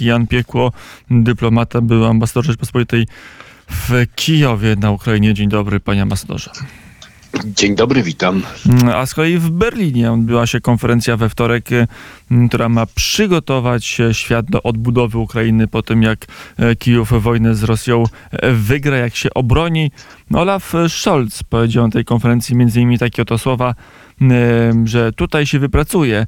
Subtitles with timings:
[0.00, 0.72] Jan Piekło,
[1.10, 3.06] dyplomata, był ambasador Rzeczpospolitej
[3.70, 5.34] w Kijowie na Ukrainie.
[5.34, 6.50] Dzień dobry, panie ambasadorze.
[7.44, 8.42] Dzień dobry, witam.
[8.94, 11.68] A z kolei w Berlinie odbyła się konferencja we wtorek,
[12.48, 16.26] która ma przygotować świat do odbudowy Ukrainy po tym, jak
[16.78, 18.04] Kijów wojnę z Rosją
[18.52, 19.90] wygra, jak się obroni.
[20.34, 23.74] Olaf Scholz powiedział na tej konferencji innymi takie oto słowa,
[24.84, 26.26] że tutaj się wypracuje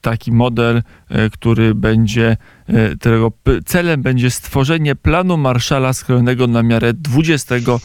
[0.00, 3.32] taki model, e, który będzie, e, którego
[3.66, 7.78] celem będzie stworzenie planu Marszala skrojonego na miarę XXI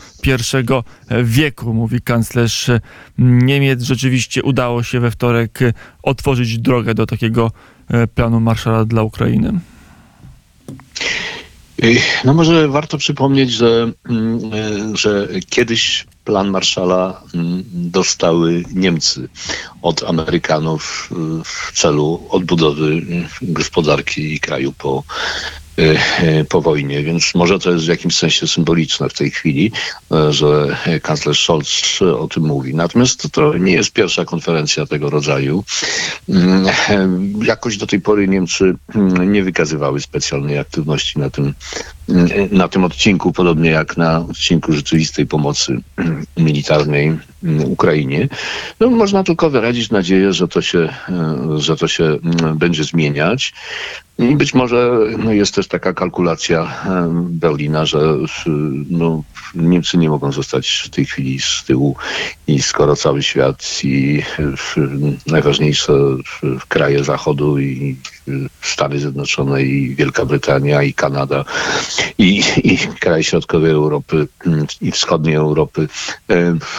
[1.24, 2.72] wieku, mówi kanclerz
[3.18, 3.82] Niemiec.
[3.82, 5.60] Rzeczywiście udało się we wtorek
[6.04, 7.52] otworzyć drogę do takiego
[7.88, 9.60] e, planu Marszala dla Ukrainy.
[12.26, 19.30] No może warto przypomnieć, że, mm, że kiedyś plan Marszala mm, dostały Niemcy
[19.82, 23.02] od Amerykanów y, w celu odbudowy
[23.42, 25.04] gospodarki kraju po
[25.80, 29.72] Y, y, po wojnie, więc może to jest w jakimś sensie symboliczne w tej chwili,
[30.30, 32.76] y, że kanclerz Scholz o tym mówi.
[32.76, 35.64] Natomiast to nie jest pierwsza konferencja tego rodzaju.
[37.44, 38.76] Jakoś do tej pory Niemcy
[39.28, 41.54] nie wykazywały specjalnej aktywności na tym,
[42.52, 45.78] na tym odcinku, podobnie jak na odcinku rzeczywistej pomocy
[46.38, 47.18] militarnej
[47.66, 48.28] Ukrainie.
[48.80, 50.94] No, można tylko wyrazić nadzieję, że to się,
[51.58, 52.18] że to się
[52.56, 53.54] będzie zmieniać.
[54.20, 58.16] I być może no, jest też taka kalkulacja Berlina, że
[58.90, 59.24] no,
[59.56, 61.96] Niemcy nie mogą zostać w tej chwili z tyłu
[62.48, 64.24] i skoro cały świat i
[65.28, 65.94] najważniejsze
[66.68, 67.96] kraje Zachodu i
[68.62, 71.46] Stany Zjednoczone i Wielka Brytania i Kanada
[72.18, 74.28] i, i kraje środkowej Europy
[74.82, 75.88] i wschodniej Europy,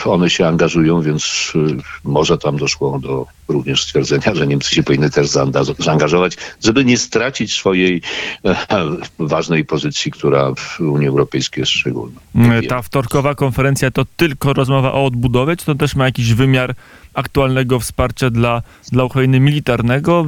[0.05, 1.53] one się angażują, więc
[2.05, 5.29] może tam doszło do również stwierdzenia, że Niemcy się powinny też
[5.79, 8.03] zaangażować, żeby nie stracić swojej
[8.45, 8.57] e,
[9.19, 12.21] ważnej pozycji, która w Unii Europejskiej jest szczególna.
[12.69, 16.75] Ta wtorkowa konferencja to tylko rozmowa o odbudowie, czy to też ma jakiś wymiar
[17.15, 18.63] aktualnego wsparcia dla,
[18.93, 20.27] dla Ukrainy militarnego?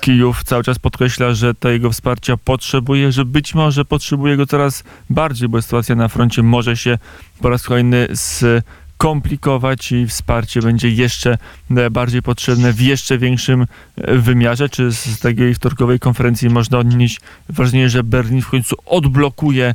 [0.00, 5.48] Kijów cały czas podkreśla, że tego wsparcia potrzebuje, że być może potrzebuje go coraz bardziej,
[5.48, 6.98] bo sytuacja na froncie może się
[7.40, 8.64] po raz kolejny z
[8.98, 11.38] komplikować i wsparcie będzie jeszcze
[11.76, 13.66] e, bardziej potrzebne w jeszcze większym
[13.96, 14.68] e, wymiarze?
[14.68, 19.74] Czy z tej wtorkowej konferencji można odnieść wrażenie, że Berlin w końcu odblokuje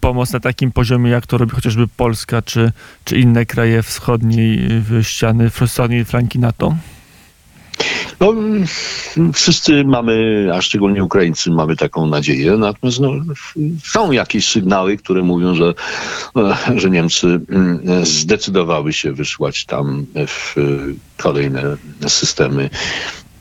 [0.00, 2.72] pomoc na takim poziomie, jak to robi chociażby Polska czy,
[3.04, 4.68] czy inne kraje wschodniej
[5.02, 6.76] ściany, wschodniej flanki NATO?
[8.20, 8.34] No,
[9.32, 12.52] wszyscy mamy, a szczególnie Ukraińcy, mamy taką nadzieję.
[12.52, 13.10] Natomiast no,
[13.84, 15.74] są jakieś sygnały, które mówią, że,
[16.76, 20.54] że Niemcy mm, zdecydowały się wysłać tam w
[21.16, 21.76] kolejne
[22.08, 22.70] systemy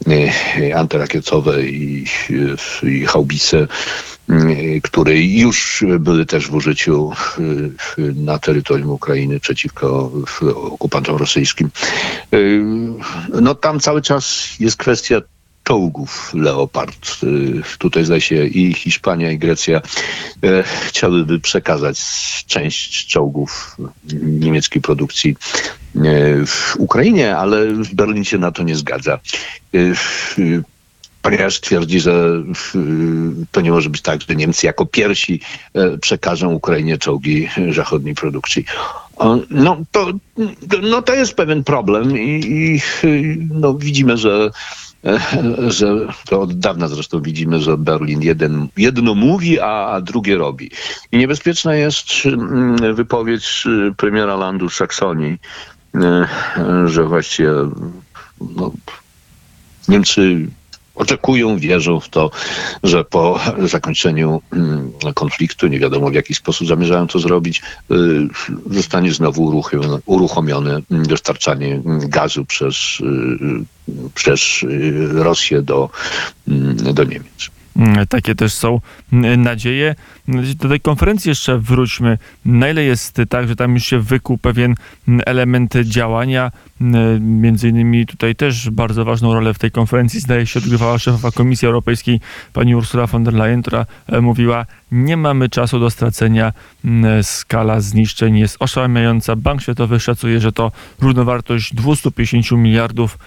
[0.08, 2.06] e, antyrakietowe i,
[2.84, 3.68] i haubice
[4.84, 7.12] które już były też w użyciu
[8.16, 10.12] na terytorium Ukrainy przeciwko
[10.56, 11.70] okupantom rosyjskim.
[13.42, 15.22] No tam cały czas jest kwestia
[15.64, 17.18] czołgów Leopard.
[17.78, 19.82] Tutaj zdaje się i Hiszpania, i Grecja
[20.88, 22.00] chciałyby przekazać
[22.48, 23.78] część czołgów
[24.22, 25.36] niemieckiej produkcji
[26.46, 29.20] w Ukrainie, ale Berlin się na to nie zgadza.
[31.26, 32.44] Ponieważ twierdzi, że
[33.52, 35.42] to nie może być tak, że Niemcy jako pierwsi
[35.74, 38.66] e, przekażą Ukrainie czołgi zachodniej produkcji.
[39.50, 40.12] No to,
[40.82, 42.82] no to jest pewien problem i, i
[43.54, 44.52] no widzimy, że
[45.68, 50.72] że to od dawna zresztą widzimy, że Berlin jeden, jedno mówi, a, a drugie robi.
[51.12, 53.64] I niebezpieczna jest mm, wypowiedź
[53.98, 55.38] premiera landu Saksonii,
[56.86, 57.52] że właściwie
[58.56, 58.72] no,
[59.88, 60.48] Niemcy
[60.96, 62.32] oczekują, wierzą w to,
[62.84, 63.40] że po
[63.74, 67.62] zakończeniu mm, konfliktu, nie wiadomo w jaki sposób zamierzają to zrobić,
[67.92, 67.96] y,
[68.72, 69.64] zostanie znowu
[70.06, 74.42] uruchomione dostarczanie gazu przez, y, przez
[75.14, 75.90] Rosję do,
[76.48, 77.55] mm, do Niemiec.
[77.76, 78.80] Mm, takie też są
[79.38, 79.96] nadzieje.
[80.56, 82.18] Do tej konferencji jeszcze wróćmy.
[82.46, 84.76] Na ile jest tak, że tam już się wykuł pewien
[85.26, 86.52] element działania?
[87.20, 91.66] Między innymi tutaj też bardzo ważną rolę w tej konferencji zdaje się odgrywała szefowa Komisji
[91.66, 92.20] Europejskiej
[92.54, 96.54] pani Ursula von der Leyen, która e, mówiła, nie mamy czasu do stracenia,
[97.22, 99.36] skala zniszczeń jest oszałamiająca.
[99.36, 103.18] Bank Światowy szacuje, że to równowartość 250 miliardów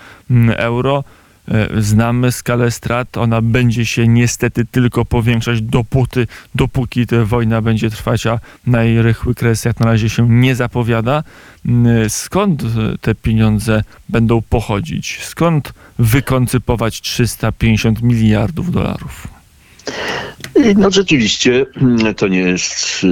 [0.57, 1.05] euro.
[1.51, 7.91] E, znamy skalę strat, ona będzie się niestety tylko powiększać dopóty, dopóki ta wojna będzie
[7.91, 11.23] trwać, a najrychły kres jak na razie się nie zapowiada.
[11.67, 12.63] Mm, skąd
[13.01, 15.19] te pieniądze będą pochodzić?
[15.23, 19.29] Skąd wykoncypować 350 miliardów dolarów?
[20.77, 23.05] No rzeczywiście mm, to nie jest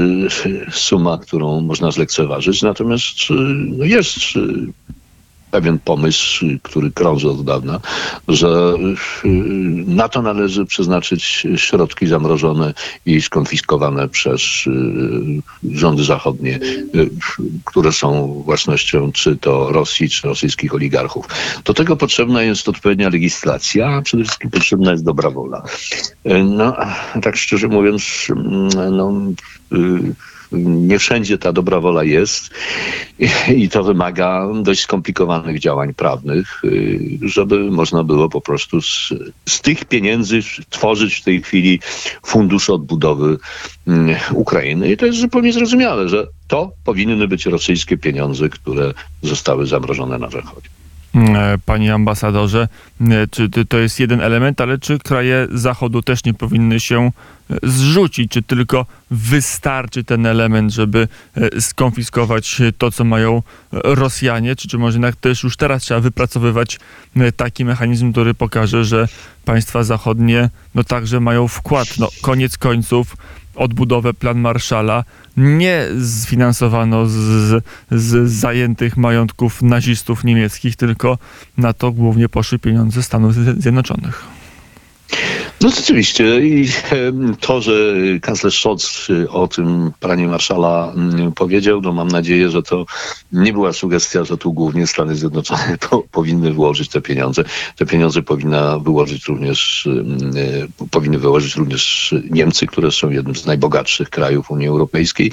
[0.46, 3.34] y, suma, którą można zlekceważyć, natomiast y,
[3.78, 4.72] no jest y,
[5.56, 7.80] pewien pomysł, który krąży od dawna,
[8.28, 8.74] że
[9.24, 9.28] y,
[9.86, 12.74] na to należy przeznaczyć środki zamrożone
[13.06, 16.60] i skonfiskowane przez y, rządy zachodnie,
[16.94, 17.10] y,
[17.64, 21.26] które są własnością czy to Rosji, czy rosyjskich oligarchów.
[21.64, 25.62] Do tego potrzebna jest odpowiednia legislacja, a przede wszystkim potrzebna jest dobra wola.
[26.44, 26.76] No,
[27.22, 29.12] tak szczerze mówiąc, mm, no,
[30.52, 32.50] nie wszędzie ta dobra wola jest
[33.56, 39.08] i, to wymaga dość skomplikowanych działań prawnych, y, żeby można było po prostu z,
[39.48, 40.40] z tych pieniędzy
[40.70, 41.80] tworzyć w tej chwili
[42.26, 43.38] fundusz odbudowy
[43.86, 44.92] mm, Ukrainy.
[44.92, 50.30] I to jest zupełnie zrozumiałe, że to powinny być rosyjskie pieniądze, które zostały zamrożone na
[50.30, 50.75] Zachodzie.
[51.16, 52.68] E, Panie ambasadorze,
[53.00, 57.10] e, czy to jest jeden element, ale czy kraje Zachodu też nie powinny się
[57.50, 58.32] e, zrzucić?
[58.32, 61.08] Czy tylko wystarczy ten element, żeby
[61.60, 63.42] skonfiskować to, co mają
[63.72, 64.56] Rosjanie?
[64.56, 66.78] Czy, czy może jednak też już teraz trzeba wypracowywać
[67.36, 69.08] taki mechanizm, który pokaże, że
[69.44, 71.88] państwa zachodnie no także mają wkład?
[71.98, 73.16] No, koniec końców
[73.56, 75.04] odbudowę plan Marszala
[75.36, 81.18] nie sfinansowano z, z zajętych majątków nazistów niemieckich, tylko
[81.58, 84.24] na to głównie poszły pieniądze Stanów Zjednoczonych.
[85.60, 86.68] No rzeczywiście i
[87.40, 87.72] to, że
[88.22, 92.86] kanclerz Scholz o tym planie Marszala mm, powiedział, no mam nadzieję, że to
[93.32, 97.44] nie była sugestia, że tu głównie Stany Zjednoczone po, powinny wyłożyć te pieniądze.
[97.76, 104.10] Te pieniądze powinna wyłożyć również, y, powinny wyłożyć również Niemcy, które są jednym z najbogatszych
[104.10, 105.32] krajów Unii Europejskiej.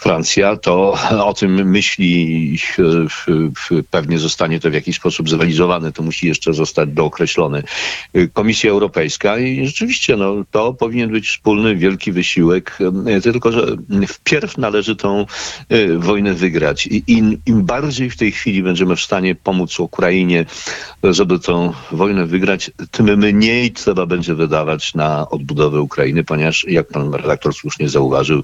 [0.00, 2.58] Francja to o tym myśli,
[3.90, 7.62] pewnie zostanie to w jakiś sposób zrealizowane, to musi jeszcze zostać dookreślone.
[8.32, 12.78] Komisja Europejska i rzeczywiście no, to powinien być wspólny, wielki wysiłek,
[13.22, 13.66] tylko że
[14.08, 15.26] wpierw należy tą
[15.72, 16.86] y, wojnę wygrać.
[16.86, 20.44] I im, im bardziej w tej chwili będziemy w stanie pomóc Ukrainie,
[21.02, 27.14] żeby tą wojnę wygrać, tym mniej trzeba będzie wydawać na odbudowę Ukrainy, ponieważ jak pan
[27.14, 28.42] redaktor słusznie zauważył,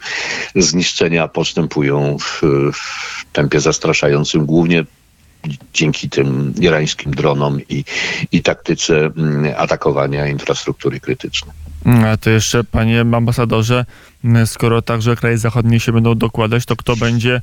[0.55, 2.43] zniszczenia postępują w,
[2.73, 4.85] w tempie zastraszającym, głównie
[5.75, 7.85] dzięki tym irańskim dronom i,
[8.33, 11.55] i taktyce mm, atakowania infrastruktury krytycznej.
[11.85, 13.85] Mm, A to jeszcze, panie ambasadorze,
[14.25, 17.41] mm, skoro także kraje zachodnie się będą dokładać, to kto będzie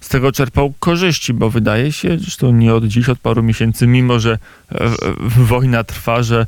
[0.00, 4.20] z tego czerpał korzyści, bo wydaje się, zresztą nie od dziś, od paru miesięcy, mimo
[4.20, 4.38] że
[4.72, 4.90] e,
[5.36, 6.46] wojna trwa, że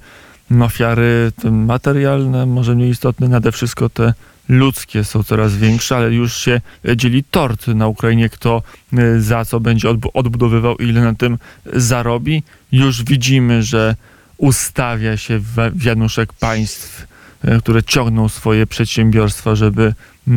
[0.62, 4.14] ofiary te materialne, może mniej istotne, nade wszystko te
[4.48, 6.60] ludzkie są coraz większe, ale już się
[6.96, 8.62] dzieli tort na Ukrainie, kto
[8.92, 11.38] e, za co będzie odbu- odbudowywał, ile na tym
[11.72, 12.42] zarobi.
[12.72, 13.96] Już widzimy, że
[14.36, 15.40] ustawia się
[15.74, 17.06] wianuszek państw,
[17.44, 19.94] e, które ciągną swoje przedsiębiorstwa, żeby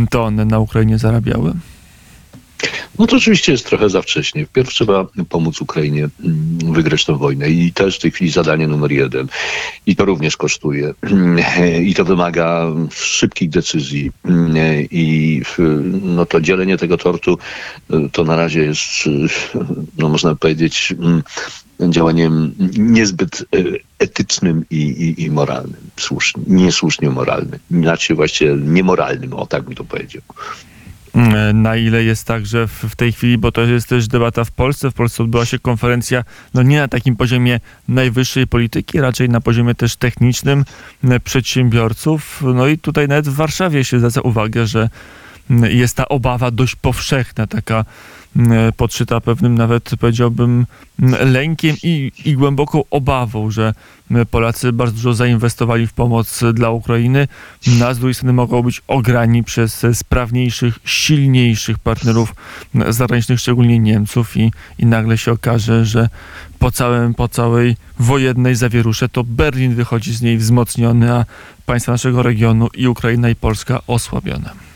[0.10, 1.54] to one na Ukrainie zarabiały.
[3.00, 4.46] No to oczywiście jest trochę za wcześnie.
[4.46, 8.68] Wpierw trzeba pomóc Ukrainie mm, wygrać tę wojnę i to jest w tej chwili zadanie
[8.68, 9.28] numer jeden.
[9.86, 10.94] I to również kosztuje.
[11.90, 14.12] I to wymaga szybkich decyzji.
[14.92, 15.42] I
[16.02, 17.38] no to dzielenie tego tortu
[17.94, 19.28] y, to na razie jest, y,
[19.98, 21.24] no można powiedzieć, mm,
[21.80, 25.82] działaniem niezbyt y, etycznym i, i, i moralnym.
[26.00, 27.60] Słusznie, niesłusznie moralnym.
[27.72, 30.22] Inaczej właściwie niemoralnym, o tak bym to powiedział.
[31.18, 34.52] Mm, Na ile jest tak, że w, tej chwili, bo to jest też debata w
[34.52, 39.42] Polsce, w Polsce odbyła się konferencja, no nie na takim poziomie najwyższej polityki, raczej na
[39.42, 40.66] poziomie też technicznym
[41.04, 42.44] m, przedsiębiorców.
[42.56, 44.90] No i tutaj nawet w Warszawie się zwraca uwagę, że
[45.50, 47.86] m, jest ta obawa dość powszechna, taka
[48.78, 50.66] podszyta pewnym nawet powiedziałbym
[51.26, 53.74] lękiem i, i głęboką obawą, że
[54.12, 57.28] m, Polacy bardzo dużo zainwestowali w pomoc dla Ukrainy,
[57.68, 62.36] no, a z drugiej strony mogą być ograni przez e, sprawniejszych, silniejszych partnerów
[62.90, 66.10] zagranicznych, szczególnie Niemców i, i nagle się okaże, że
[66.60, 71.26] po, całym, po całej wojennej zawierusze to Berlin wychodzi z niej wzmocniony, a
[71.66, 74.68] państwa naszego regionu i Ukraina i Polska osłabione.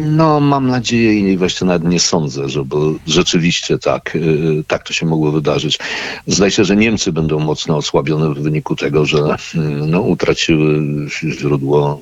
[0.00, 5.06] No, mam nadzieję i właśnie nawet nie sądzę, żeby rzeczywiście tak, y, tak to się
[5.06, 5.78] mogło wydarzyć.
[6.26, 12.00] Zdaje się, że Niemcy będą mocno osłabione w wyniku tego, że y, no, utraciły źródło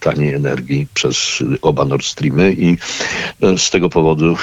[0.00, 2.76] taniej energii przez oba Nord Streamy i
[3.44, 4.36] y, z tego powodu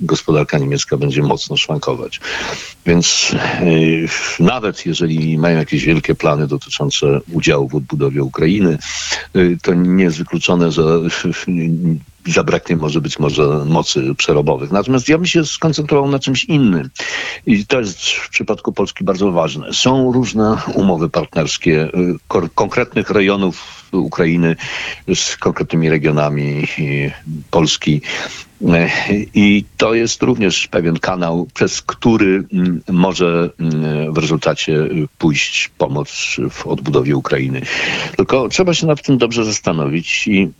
[0.00, 2.20] gospodarka niemiecka będzie mocno szwankować.
[2.86, 8.78] Więc y, nawet jeżeli mają jakieś wielkie plany dotyczące udziału w odbudowie Ukrainy,
[9.36, 10.82] y, to nie jest wykluczone, że
[12.26, 14.70] zabraknie może być może mocy przerobowych.
[14.70, 16.90] Natomiast ja bym się skoncentrował na czymś innym.
[17.46, 19.72] I to jest w przypadku Polski bardzo ważne.
[19.72, 21.90] Są różne umowy partnerskie y,
[22.28, 24.56] ko- konkretnych rejonów Ukrainy
[25.14, 27.12] z konkretnymi regionami y,
[27.50, 28.00] Polski.
[28.68, 28.88] E,
[29.34, 35.70] I to jest również pewien kanał, przez który mm, może mm, w rezultacie y, pójść
[35.78, 37.60] pomoc w odbudowie Ukrainy.
[38.16, 40.50] Tylko trzeba się nad tym dobrze zastanowić i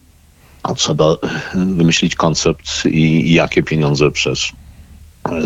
[0.76, 1.16] trzeba y,
[1.54, 4.52] wymyślić koncept i jakie pieniądze przez,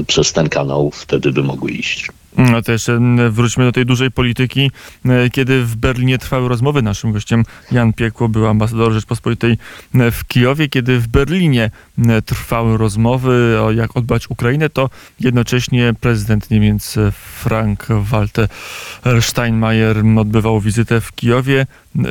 [0.01, 2.09] y, przez ten kanał wtedy by mogły iść.
[2.37, 4.71] No to jeszcze mm, wróćmy do tej dużej polityki.
[5.07, 9.59] E, Kiedy w Berlinie trwały rozmowy, naszym gościem Jan Piekło był ambasador Rzeczpospolitej
[9.95, 10.69] e, w Kijowie.
[10.69, 11.71] Kiedy w Berlinie
[12.09, 18.49] e, trwały rozmowy o jak odbać Ukrainę, to jednocześnie prezydent Niemiec Frank-Walter
[19.21, 21.67] Steinmeier odbywał wizytę w Kijowie.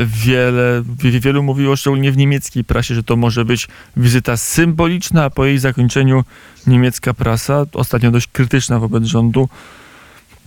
[0.06, 5.30] Wiele, wie- wielu mówiło, szczególnie w niemieckiej prasie, że to może być wizyta symboliczna, a
[5.30, 6.24] po jej zakończeniu
[6.68, 9.50] niemiecka prasa, ostatnio dość krytyczna wobec rządu,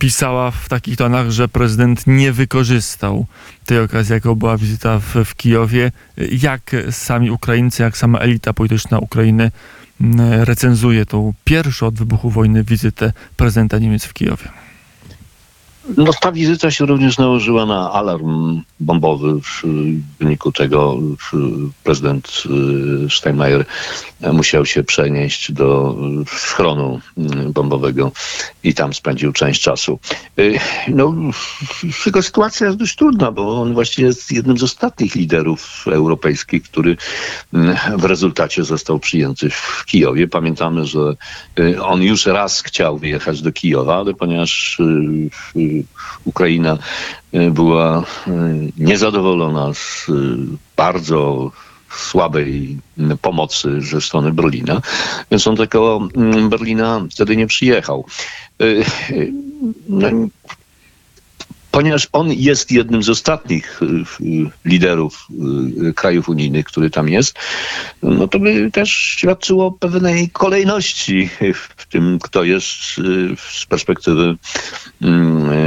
[0.01, 3.25] pisała w takich tonach, że prezydent nie wykorzystał
[3.65, 5.91] tej okazji, jaką była wizyta w, w Kijowie.
[6.31, 9.51] Jak sami Ukraińcy, jak sama elita polityczna Ukrainy
[10.01, 14.49] mm, recenzuje tą pierwszą od wybuchu wojny wizytę prezydenta Niemiec w Kijowie?
[15.97, 19.41] No, ta wizyta się również nałożyła na alarm bombowy.
[19.41, 19.63] W
[20.19, 20.99] wyniku tego
[21.83, 22.43] prezydent
[23.05, 23.65] y, Steinmeier
[24.33, 25.95] musiał się przenieść do
[26.27, 28.11] schronu y, bombowego
[28.63, 29.99] i tam spędził część czasu.
[30.39, 31.13] Y, No,
[32.05, 36.97] jego sytuacja jest dość trudna, bo on właściwie jest jednym z ostatnich liderów europejskich, który
[37.97, 40.27] w rezultacie został przyjęty w Kijowie.
[40.27, 41.15] Pamiętamy, że
[41.81, 44.81] on już raz chciał wyjechać do Kijowa, ale ponieważ
[46.25, 46.77] Ukraina
[47.51, 48.03] była
[48.77, 50.07] niezadowolona z
[50.77, 51.51] bardzo
[51.89, 52.77] słabej
[53.21, 54.81] pomocy ze strony Berlina,
[55.31, 55.99] więc on tego
[56.49, 58.05] Berlina wtedy nie przyjechał.
[59.89, 60.07] No,
[61.71, 63.79] ponieważ on jest jednym z ostatnich
[64.65, 65.27] liderów
[65.95, 67.35] krajów unijnych, który tam jest,
[68.03, 71.29] no to by też świadczyło pewnej kolejności
[71.77, 72.67] w tym, kto jest
[73.37, 74.35] z perspektywy,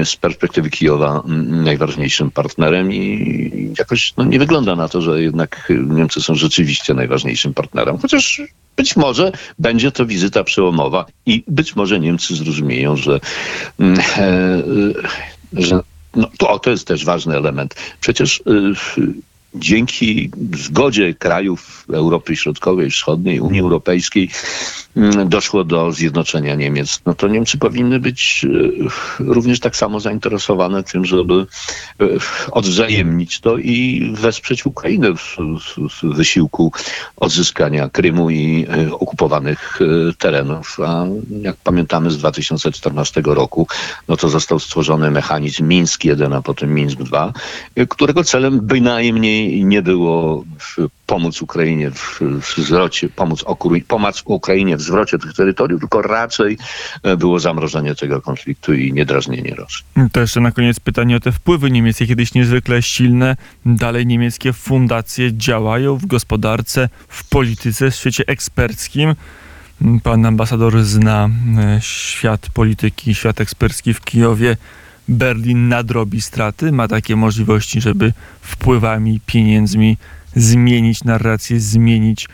[0.05, 6.21] z perspektywy Kijowa najważniejszym partnerem i jakoś no, nie wygląda na to, że jednak Niemcy
[6.21, 8.43] są rzeczywiście najważniejszym partnerem, chociaż
[8.77, 13.21] być może będzie to wizyta przełomowa i być może Niemcy zrozumieją, że,
[15.53, 15.81] że
[16.17, 17.75] no, to, to jest też ważny element.
[18.01, 18.75] Przecież y,
[19.55, 24.31] dzięki zgodzie krajów Europy Środkowej, Wschodniej, Unii Europejskiej
[24.97, 27.01] y, doszło do zjednoczenia Niemiec.
[27.07, 28.47] No to Niemcy powinny być
[29.21, 31.47] y, również tak samo zainteresowane tym, żeby
[32.03, 32.19] y,
[32.51, 35.37] odwzajemnić to i wesprzeć Ukrainę w,
[35.91, 36.73] w, wysiłku
[37.17, 39.79] odzyskania Krymu i y, okupowanych
[40.19, 40.81] terenów.
[40.81, 41.07] A
[41.43, 43.67] jak pamiętamy z 2014 roku,
[44.09, 47.33] no to został stworzony mechanizm Mińsk 1, a potem Mińsk 2,
[47.79, 50.45] y, którego celem bynajmniej nie było
[51.07, 53.45] pomóc Ukrainie w w zwrocie, pomóc,
[53.89, 56.59] pomóc Ukrainie w zwrocie tych terytoriów, tylko raczej
[57.03, 59.85] e, było zamrożenie tego konfliktu i niedrażnienie Rosji.
[60.13, 63.37] To jeszcze na koniec pytanie o te wpływy niemieckie, kiedyś niezwykle silne.
[63.67, 69.15] Dalej niemieckie fundacje działają w gospodarce, w polityce, w świecie eksperckim.
[70.03, 74.57] Pan ambasador zna e, świat polityki, świat ekspercki w Kijowie.
[75.09, 79.97] Berlin nadrobi straty, ma takie możliwości, żeby wpływami, pieniędzmi
[80.37, 82.29] zmienić narrację, zmienić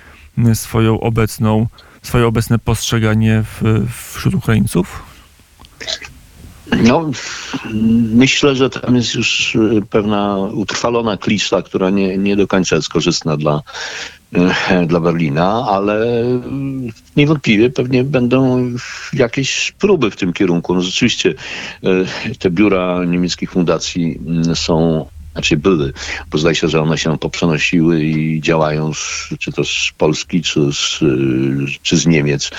[0.54, 1.66] swoją obecną,
[2.02, 3.86] swoje obecne postrzeganie w,
[4.16, 5.02] wśród Ukraińców?
[6.82, 7.10] No,
[8.14, 12.88] myślę, że tam jest już y, pewna utrwalona klisza, która nie, nie do końca jest
[12.88, 13.62] korzystna dla,
[14.86, 16.24] dla Berlina, ale
[17.16, 18.66] niewątpliwie pewnie będą
[19.12, 20.74] jakieś próby w tym kierunku.
[20.74, 21.34] No rzeczywiście
[22.30, 25.92] y, te biura niemieckich fundacji mm, są znaczy były,
[26.30, 30.72] bo zdaje się, że one się poprzenosiły i działają z, czy to z Polski, czy
[30.72, 32.50] z, y, czy z Niemiec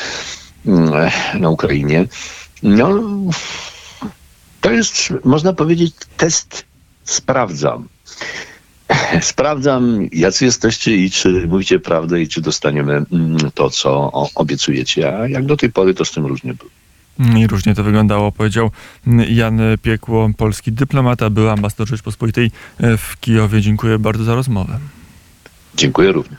[0.65, 2.05] mm, na Ukrainie.
[2.63, 3.01] No,
[4.61, 6.65] to jest, można powiedzieć, test
[7.03, 7.87] sprawdzam.
[9.21, 15.17] Sprawdzam, jacy jesteście i czy mówicie prawdę i czy dostaniemy mm, to, co obiecujecie.
[15.17, 16.71] A jak do tej pory, to z tym różnie było.
[17.37, 18.71] I różnie to wyglądało, powiedział
[19.29, 23.61] Jan Piekło, polski dyplomata, był ambasador Rzeczpospolitej w Kijowie.
[23.61, 24.79] Dziękuję bardzo za rozmowę.
[25.75, 26.29] Dziękuję również.